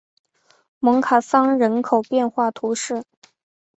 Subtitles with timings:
[0.79, 3.03] 蒙卡桑人口变化图示